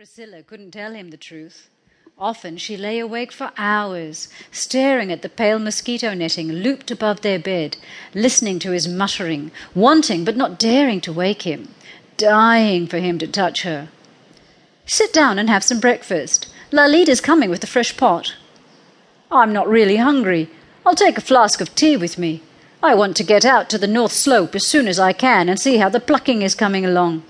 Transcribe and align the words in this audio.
Priscilla 0.00 0.42
couldn't 0.42 0.70
tell 0.70 0.94
him 0.94 1.10
the 1.10 1.18
truth. 1.18 1.68
Often 2.18 2.56
she 2.56 2.74
lay 2.74 2.98
awake 2.98 3.30
for 3.30 3.52
hours, 3.58 4.30
staring 4.50 5.12
at 5.12 5.20
the 5.20 5.28
pale 5.28 5.58
mosquito 5.58 6.14
netting 6.14 6.50
looped 6.50 6.90
above 6.90 7.20
their 7.20 7.38
bed, 7.38 7.76
listening 8.14 8.58
to 8.60 8.70
his 8.70 8.88
muttering, 8.88 9.50
wanting 9.74 10.24
but 10.24 10.38
not 10.38 10.58
daring 10.58 11.02
to 11.02 11.12
wake 11.12 11.42
him, 11.42 11.74
dying 12.16 12.86
for 12.86 12.96
him 12.96 13.18
to 13.18 13.26
touch 13.26 13.60
her. 13.64 13.90
Sit 14.86 15.12
down 15.12 15.38
and 15.38 15.50
have 15.50 15.62
some 15.62 15.80
breakfast. 15.80 16.50
Lalita's 16.72 17.20
coming 17.20 17.50
with 17.50 17.62
a 17.62 17.66
fresh 17.66 17.94
pot. 17.94 18.36
I'm 19.30 19.52
not 19.52 19.68
really 19.68 19.96
hungry. 19.96 20.48
I'll 20.86 20.94
take 20.94 21.18
a 21.18 21.28
flask 21.30 21.60
of 21.60 21.74
tea 21.74 21.98
with 21.98 22.16
me. 22.16 22.42
I 22.82 22.94
want 22.94 23.18
to 23.18 23.22
get 23.22 23.44
out 23.44 23.68
to 23.68 23.76
the 23.76 23.86
North 23.86 24.12
Slope 24.12 24.54
as 24.54 24.64
soon 24.64 24.88
as 24.88 24.98
I 24.98 25.12
can 25.12 25.50
and 25.50 25.60
see 25.60 25.76
how 25.76 25.90
the 25.90 26.00
plucking 26.00 26.40
is 26.40 26.54
coming 26.54 26.86
along. 26.86 27.22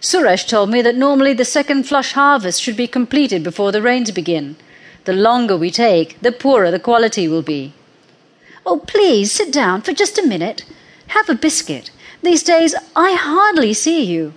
Suresh 0.00 0.48
told 0.48 0.70
me 0.70 0.80
that 0.82 0.96
normally 0.96 1.34
the 1.34 1.44
second 1.44 1.84
flush 1.84 2.12
harvest 2.12 2.62
should 2.62 2.76
be 2.76 2.86
completed 2.86 3.42
before 3.42 3.70
the 3.70 3.82
rains 3.82 4.10
begin. 4.10 4.56
The 5.04 5.12
longer 5.12 5.56
we 5.56 5.70
take, 5.70 6.20
the 6.20 6.32
poorer 6.32 6.70
the 6.70 6.78
quality 6.78 7.28
will 7.28 7.42
be. 7.42 7.74
Oh, 8.64 8.78
please 8.86 9.32
sit 9.32 9.52
down 9.52 9.82
for 9.82 9.92
just 9.92 10.18
a 10.18 10.26
minute. 10.26 10.64
Have 11.08 11.28
a 11.28 11.34
biscuit. 11.34 11.90
These 12.22 12.42
days 12.42 12.74
I 12.96 13.12
hardly 13.12 13.74
see 13.74 14.04
you. 14.04 14.32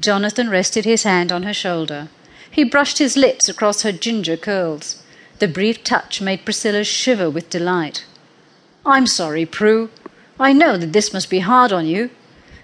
Jonathan 0.00 0.50
rested 0.50 0.84
his 0.84 1.04
hand 1.04 1.30
on 1.30 1.44
her 1.44 1.54
shoulder. 1.54 2.08
He 2.50 2.64
brushed 2.64 2.98
his 2.98 3.16
lips 3.16 3.48
across 3.48 3.82
her 3.82 3.92
ginger 3.92 4.36
curls. 4.36 5.02
The 5.38 5.48
brief 5.48 5.82
touch 5.82 6.20
made 6.20 6.44
Priscilla 6.44 6.84
shiver 6.84 7.30
with 7.30 7.50
delight. 7.50 8.04
I'm 8.84 9.06
sorry, 9.06 9.46
Prue. 9.46 9.90
I 10.38 10.52
know 10.52 10.76
that 10.76 10.92
this 10.92 11.12
must 11.12 11.30
be 11.30 11.40
hard 11.40 11.72
on 11.72 11.86
you. 11.86 12.10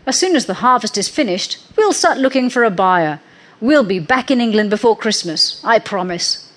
As 0.09 0.19
soon 0.19 0.37
as 0.37 0.47
the 0.47 0.65
harvest 0.65 0.97
is 0.97 1.07
finished, 1.07 1.59
we'll 1.77 1.93
start 1.93 2.17
looking 2.17 2.49
for 2.49 2.65
a 2.65 2.71
buyer. 2.71 3.21
We'll 3.61 3.85
be 3.85 3.99
back 3.99 4.31
in 4.31 4.41
England 4.41 4.71
before 4.71 4.97
Christmas, 4.97 5.63
I 5.63 5.79
promise. 5.79 6.51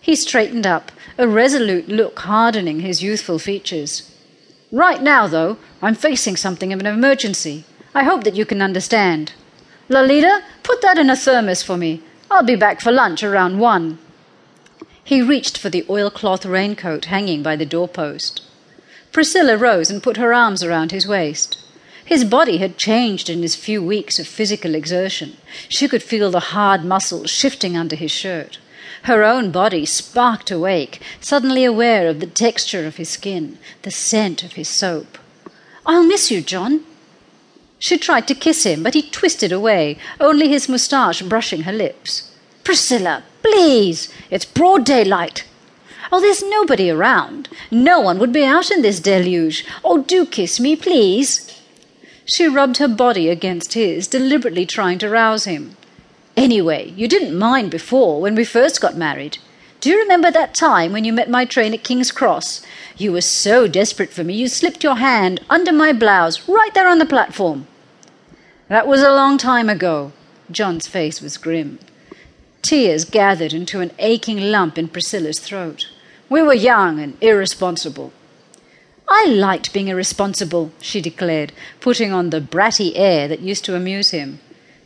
He 0.00 0.16
straightened 0.16 0.66
up, 0.66 0.90
a 1.18 1.28
resolute 1.28 1.88
look 1.88 2.18
hardening 2.20 2.80
his 2.80 3.02
youthful 3.02 3.38
features. 3.38 4.10
Right 4.72 5.02
now, 5.02 5.26
though, 5.26 5.58
I'm 5.82 5.94
facing 5.94 6.36
something 6.36 6.72
of 6.72 6.80
an 6.80 6.86
emergency. 6.86 7.66
I 7.94 8.04
hope 8.04 8.24
that 8.24 8.36
you 8.36 8.46
can 8.46 8.62
understand. 8.62 9.34
Lalita, 9.90 10.42
put 10.62 10.80
that 10.80 10.96
in 10.96 11.10
a 11.10 11.16
thermos 11.16 11.62
for 11.62 11.76
me. 11.76 12.02
I'll 12.30 12.42
be 12.42 12.56
back 12.56 12.80
for 12.80 12.90
lunch 12.90 13.22
around 13.22 13.58
one. 13.58 13.98
He 15.04 15.20
reached 15.20 15.58
for 15.58 15.68
the 15.68 15.84
oilcloth 15.90 16.46
raincoat 16.46 17.04
hanging 17.04 17.42
by 17.42 17.54
the 17.54 17.66
doorpost. 17.66 18.40
Priscilla 19.12 19.58
rose 19.58 19.90
and 19.90 20.02
put 20.02 20.16
her 20.16 20.32
arms 20.32 20.62
around 20.62 20.90
his 20.90 21.06
waist. 21.06 21.58
His 22.08 22.24
body 22.24 22.56
had 22.56 22.78
changed 22.78 23.28
in 23.28 23.42
his 23.42 23.54
few 23.54 23.82
weeks 23.82 24.18
of 24.18 24.26
physical 24.26 24.74
exertion. 24.74 25.36
She 25.68 25.86
could 25.86 26.02
feel 26.02 26.30
the 26.30 26.54
hard 26.56 26.82
muscles 26.82 27.28
shifting 27.28 27.76
under 27.76 27.96
his 27.96 28.10
shirt. 28.10 28.58
Her 29.02 29.22
own 29.24 29.50
body 29.50 29.84
sparked 29.84 30.50
awake, 30.50 31.02
suddenly 31.20 31.66
aware 31.66 32.08
of 32.08 32.20
the 32.20 32.26
texture 32.26 32.86
of 32.86 32.96
his 32.96 33.10
skin, 33.10 33.58
the 33.82 33.90
scent 33.90 34.42
of 34.42 34.54
his 34.54 34.70
soap. 34.70 35.18
I'll 35.84 36.02
miss 36.02 36.30
you, 36.30 36.40
Jon. 36.40 36.80
She 37.78 37.98
tried 37.98 38.26
to 38.28 38.34
kiss 38.34 38.64
him, 38.64 38.82
but 38.82 38.94
he 38.94 39.02
twisted 39.02 39.52
away, 39.52 39.98
only 40.18 40.48
his 40.48 40.66
moustache 40.66 41.20
brushing 41.20 41.64
her 41.64 41.74
lips. 41.74 42.32
Priscilla, 42.64 43.22
please! 43.42 44.08
It's 44.30 44.46
broad 44.46 44.86
daylight. 44.86 45.44
Oh, 46.10 46.22
there's 46.22 46.42
nobody 46.42 46.88
around. 46.88 47.50
No 47.70 48.00
one 48.00 48.18
would 48.18 48.32
be 48.32 48.46
out 48.46 48.70
in 48.70 48.80
this 48.80 48.98
deluge. 48.98 49.66
Oh, 49.84 50.00
do 50.00 50.24
kiss 50.24 50.58
me, 50.58 50.74
please. 50.74 51.54
She 52.28 52.46
rubbed 52.46 52.76
her 52.76 52.88
body 52.88 53.30
against 53.30 53.72
his, 53.72 54.06
deliberately 54.06 54.66
trying 54.66 54.98
to 54.98 55.08
rouse 55.08 55.46
him. 55.46 55.76
Anyway, 56.36 56.92
you 56.94 57.08
didn't 57.08 57.36
mind 57.36 57.70
before, 57.70 58.20
when 58.20 58.34
we 58.34 58.44
first 58.44 58.82
got 58.82 58.96
married. 58.96 59.38
Do 59.80 59.88
you 59.88 59.98
remember 59.98 60.30
that 60.30 60.54
time 60.54 60.92
when 60.92 61.04
you 61.04 61.12
met 61.12 61.30
my 61.30 61.46
train 61.46 61.72
at 61.72 61.82
King's 61.82 62.12
Cross? 62.12 62.66
You 62.98 63.12
were 63.12 63.22
so 63.22 63.66
desperate 63.66 64.10
for 64.10 64.24
me, 64.24 64.34
you 64.34 64.46
slipped 64.48 64.84
your 64.84 64.96
hand 64.96 65.40
under 65.48 65.72
my 65.72 65.92
blouse 65.94 66.46
right 66.46 66.72
there 66.74 66.86
on 66.86 66.98
the 66.98 67.06
platform. 67.06 67.66
That 68.68 68.86
was 68.86 69.00
a 69.00 69.14
long 69.14 69.38
time 69.38 69.70
ago. 69.70 70.12
Jon's 70.50 70.86
face 70.86 71.22
was 71.22 71.38
grim. 71.38 71.78
Tears 72.60 73.06
gathered 73.06 73.54
into 73.54 73.80
an 73.80 73.92
aching 73.98 74.38
lump 74.50 74.76
in 74.76 74.88
Priscilla's 74.88 75.38
throat. 75.38 75.88
We 76.28 76.42
were 76.42 76.52
young 76.52 77.00
and 77.00 77.16
irresponsible. 77.22 78.12
I 79.08 79.26
liked 79.26 79.72
being 79.72 79.88
irresponsible, 79.88 80.70
she 80.80 81.00
declared, 81.00 81.52
putting 81.80 82.12
on 82.12 82.30
the 82.30 82.40
bratty 82.40 82.92
air 82.94 83.26
that 83.28 83.40
used 83.40 83.64
to 83.64 83.74
amuse 83.74 84.10
him. 84.10 84.40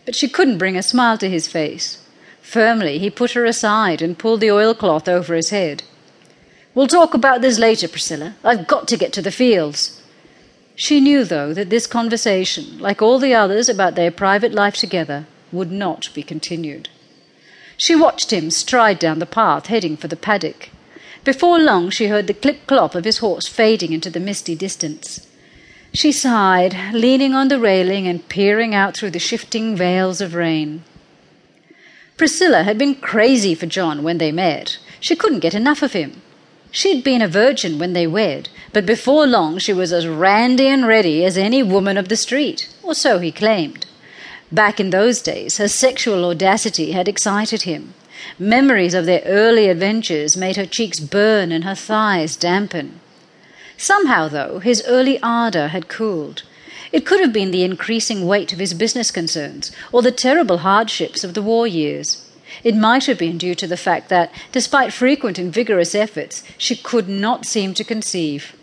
But 0.05 0.15
she 0.15 0.29
couldn't 0.29 0.59
bring 0.59 0.77
a 0.77 0.83
smile 0.83 1.19
to 1.19 1.29
his 1.29 1.49
face. 1.49 1.99
Firmly, 2.41 2.99
he 2.99 3.11
put 3.11 3.33
her 3.33 3.45
aside 3.45 4.01
and 4.01 4.19
pulled 4.19 4.41
the 4.41 4.51
oilcloth 4.51 5.09
over 5.09 5.35
his 5.35 5.51
head. 5.51 5.83
We'll 6.75 6.87
talk 6.87 7.15
about 7.15 7.41
this 7.41 7.59
later, 7.59 7.89
Priscilla. 7.89 8.35
I've 8.45 8.67
got 8.67 8.89
to 8.89 8.97
get 8.97 9.13
to 9.15 9.23
the 9.23 9.31
fields. 9.31 10.01
She 10.75 11.01
knew, 11.01 11.25
though, 11.25 11.53
that 11.53 11.71
this 11.71 11.87
conversation, 11.87 12.79
like 12.79 13.03
all 13.03 13.19
the 13.19 13.35
others 13.35 13.69
about 13.69 13.95
their 13.95 14.11
private 14.11 14.53
life 14.53 14.77
together, 14.77 15.27
would 15.51 15.71
not 15.71 16.09
be 16.15 16.23
continued. 16.23 16.89
She 17.77 17.95
watched 17.95 18.33
him 18.33 18.51
stride 18.51 18.99
down 18.99 19.19
the 19.19 19.27
path, 19.27 19.67
heading 19.67 19.97
for 19.97 20.09
the 20.09 20.17
paddock. 20.17 20.71
Before 21.25 21.59
long, 21.59 21.91
she 21.91 22.09
heard 22.09 22.27
the 22.27 22.35
clip 22.35 22.67
clop 22.67 22.95
of 22.95 23.05
his 23.05 23.19
horse 23.19 23.47
fading 23.47 23.93
into 23.93 24.11
the 24.11 24.19
misty 24.19 24.57
distance. 24.57 25.27
She 25.95 26.11
sighed, 26.11 26.77
leaning 26.93 27.33
on 27.33 27.49
the 27.49 27.61
railing 27.61 28.09
and 28.09 28.29
peering 28.29 28.75
out 28.75 28.97
through 28.97 29.11
the 29.11 29.19
shifting 29.19 29.77
veils 29.77 30.21
of 30.21 30.35
rain. 30.35 30.83
Priscilla 32.17 32.65
had 32.65 32.79
been 32.79 32.95
crazy 32.95 33.55
for 33.55 33.67
Jon 33.67 34.03
when 34.03 34.19
they 34.19 34.33
met. 34.33 34.79
She 35.01 35.15
couldn't 35.15 35.41
get 35.41 35.55
enough 35.55 35.83
of 35.83 35.93
him. 35.93 36.23
She'd 36.71 37.05
been 37.05 37.23
a 37.23 37.29
virgin 37.29 37.79
when 37.79 37.93
they 37.93 38.07
wed, 38.07 38.49
but 38.73 38.87
before 38.87 39.27
long 39.27 39.59
she 39.59 39.73
was 39.73 39.93
as 39.93 40.07
randy 40.07 40.67
and 40.67 40.87
ready 40.87 41.25
as 41.25 41.37
any 41.37 41.63
woman 41.63 41.99
of 41.99 42.09
the 42.09 42.17
street, 42.17 42.69
or 42.83 42.95
so 42.95 43.19
he 43.19 43.31
claimed. 43.31 43.87
Back 44.51 44.81
in 44.81 44.91
those 44.91 45.21
days, 45.23 45.59
her 45.59 45.69
sexual 45.69 46.25
audacity 46.25 46.93
had 46.93 47.09
excited 47.09 47.63
him. 47.63 47.95
Memories 48.39 48.95
of 48.95 49.07
their 49.07 49.23
early 49.27 49.69
adventures 49.69 50.37
made 50.37 50.57
her 50.57 50.67
cheeks 50.67 51.01
burn 51.01 51.53
and 51.53 51.65
her 51.65 51.75
thighs 51.75 52.37
dampen. 52.37 53.01
Somehow, 53.77 54.29
though, 54.29 54.59
his 54.59 54.83
early 54.87 55.21
ardour 55.23 55.69
had 55.69 55.89
cooled. 55.89 56.45
It 56.93 57.07
could 57.07 57.21
have 57.21 57.33
been 57.33 57.51
the 57.51 57.65
increasing 57.65 58.27
weight 58.27 58.53
of 58.53 58.59
his 58.59 58.75
business 58.75 59.11
concerns 59.11 59.73
or 59.91 60.03
the 60.03 60.13
terrible 60.13 60.59
hardships 60.59 61.25
of 61.25 61.35
the 61.35 61.43
war 61.43 61.67
years. 61.67 62.29
It 62.63 62.77
might 62.77 63.07
have 63.07 63.19
been 63.19 63.39
due 63.39 63.55
to 63.55 63.67
the 63.67 63.77
fact 63.77 64.09
that, 64.11 64.31
despite 64.53 64.93
frequent 64.93 65.39
and 65.39 65.53
vigorous 65.53 65.95
efforts, 65.95 66.43
she 66.59 66.77
could 66.77 67.09
not 67.09 67.47
seem 67.47 67.75
to 67.75 67.85
conceive. 67.85 68.55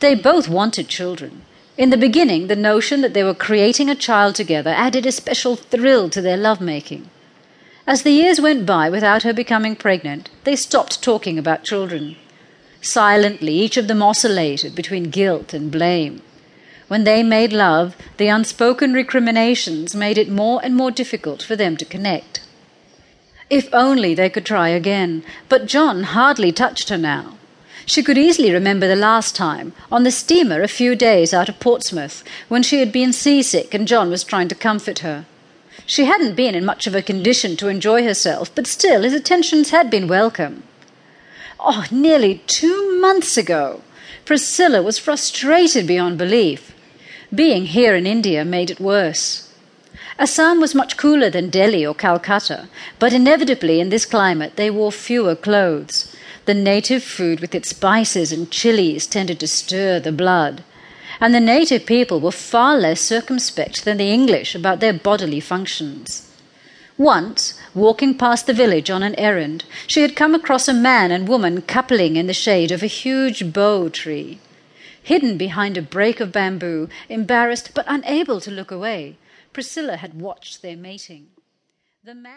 They 0.00 0.14
both 0.14 0.48
wanted 0.48 0.88
children. 0.88 1.42
In 1.78 1.90
the 1.90 1.96
beginning, 1.96 2.48
the 2.48 2.56
notion 2.56 3.00
that 3.00 3.14
they 3.14 3.24
were 3.24 3.34
creating 3.34 3.88
a 3.88 3.94
child 3.94 4.34
together 4.34 4.70
added 4.70 5.06
a 5.06 5.12
special 5.12 5.56
thrill 5.56 6.10
to 6.10 6.20
their 6.20 6.36
lovemaking. 6.36 7.08
As 7.84 8.02
the 8.02 8.12
years 8.12 8.40
went 8.40 8.64
by 8.64 8.88
without 8.88 9.24
her 9.24 9.32
becoming 9.32 9.74
pregnant, 9.74 10.30
they 10.44 10.54
stopped 10.54 11.02
talking 11.02 11.36
about 11.36 11.64
children. 11.64 12.16
Silently, 12.80 13.54
each 13.54 13.76
of 13.76 13.88
them 13.88 14.02
oscillated 14.02 14.74
between 14.74 15.10
guilt 15.10 15.52
and 15.52 15.70
blame. 15.70 16.22
When 16.86 17.02
they 17.02 17.24
made 17.24 17.52
love, 17.52 17.96
the 18.18 18.28
unspoken 18.28 18.92
recriminations 18.92 19.96
made 19.96 20.16
it 20.16 20.28
more 20.28 20.60
and 20.62 20.76
more 20.76 20.92
difficult 20.92 21.42
for 21.42 21.56
them 21.56 21.76
to 21.78 21.84
connect. 21.84 22.40
If 23.50 23.68
only 23.72 24.14
they 24.14 24.30
could 24.30 24.46
try 24.46 24.68
again, 24.68 25.24
but 25.48 25.66
Jon 25.66 26.04
hardly 26.04 26.52
touched 26.52 26.88
her 26.88 26.98
now. 26.98 27.36
She 27.84 28.02
could 28.02 28.16
easily 28.16 28.52
remember 28.52 28.86
the 28.86 28.94
last 28.94 29.34
time, 29.34 29.72
on 29.90 30.04
the 30.04 30.12
steamer 30.12 30.62
a 30.62 30.68
few 30.68 30.94
days 30.94 31.34
out 31.34 31.48
of 31.48 31.58
Portsmouth, 31.58 32.22
when 32.48 32.62
she 32.62 32.78
had 32.78 32.92
been 32.92 33.12
seasick 33.12 33.74
and 33.74 33.88
Jon 33.88 34.08
was 34.08 34.22
trying 34.22 34.46
to 34.48 34.54
comfort 34.54 35.00
her. 35.00 35.26
She 35.86 36.04
hadn't 36.04 36.34
been 36.34 36.54
in 36.54 36.64
much 36.64 36.86
of 36.86 36.94
a 36.94 37.02
condition 37.02 37.56
to 37.56 37.68
enjoy 37.68 38.04
herself, 38.04 38.54
but 38.54 38.66
still 38.66 39.02
his 39.02 39.14
attentions 39.14 39.70
had 39.70 39.90
been 39.90 40.06
welcome. 40.06 40.64
Oh, 41.58 41.84
nearly 41.90 42.42
two 42.46 43.00
months 43.00 43.36
ago! 43.36 43.82
Priscilla 44.24 44.82
was 44.82 44.98
frustrated 44.98 45.86
beyond 45.86 46.18
belief. 46.18 46.74
Being 47.34 47.66
here 47.66 47.94
in 47.94 48.06
India 48.06 48.44
made 48.44 48.70
it 48.70 48.80
worse. 48.80 49.48
Assam 50.18 50.60
was 50.60 50.74
much 50.74 50.96
cooler 50.96 51.30
than 51.30 51.50
Delhi 51.50 51.86
or 51.86 51.94
Calcutta, 51.94 52.68
but 52.98 53.12
inevitably 53.12 53.80
in 53.80 53.88
this 53.88 54.04
climate 54.04 54.56
they 54.56 54.70
wore 54.70 54.92
fewer 54.92 55.34
clothes. 55.34 56.14
The 56.44 56.54
native 56.54 57.02
food 57.02 57.40
with 57.40 57.54
its 57.54 57.70
spices 57.70 58.32
and 58.32 58.50
chilies 58.50 59.06
tended 59.06 59.40
to 59.40 59.48
stir 59.48 60.00
the 60.00 60.12
blood 60.12 60.62
and 61.22 61.32
the 61.32 61.40
native 61.40 61.86
people 61.86 62.18
were 62.18 62.32
far 62.32 62.76
less 62.76 63.00
circumspect 63.00 63.84
than 63.84 63.98
the 63.98 64.10
English 64.10 64.56
about 64.56 64.80
their 64.80 64.92
bodily 64.92 65.38
functions. 65.38 66.28
Once, 66.98 67.60
walking 67.74 68.18
past 68.18 68.48
the 68.48 68.52
village 68.52 68.90
on 68.90 69.04
an 69.04 69.14
errand, 69.14 69.64
she 69.86 70.00
had 70.02 70.16
come 70.16 70.34
across 70.34 70.66
a 70.66 70.74
man 70.74 71.12
and 71.12 71.28
woman 71.28 71.62
coupling 71.62 72.16
in 72.16 72.26
the 72.26 72.34
shade 72.34 72.72
of 72.72 72.82
a 72.82 72.88
huge 72.88 73.52
bo 73.52 73.88
tree. 73.88 74.40
Hidden 75.00 75.38
behind 75.38 75.78
a 75.78 75.82
brake 75.82 76.18
of 76.18 76.32
bamboo, 76.32 76.88
embarrassed 77.08 77.70
but 77.72 77.86
unable 77.86 78.40
to 78.40 78.50
look 78.50 78.72
away, 78.72 79.16
Priscilla 79.52 79.98
had 79.98 80.20
watched 80.20 80.60
their 80.60 80.76
mating. 80.76 81.28
The 82.02 82.16
man 82.16 82.30